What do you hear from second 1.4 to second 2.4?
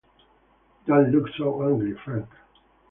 angry, Frank.